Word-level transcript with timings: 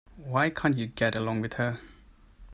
Why 0.17 0.49
can't 0.49 0.79
you 0.79 0.87
get 0.87 1.13
along 1.15 1.41
with 1.41 1.53
her? 1.53 1.79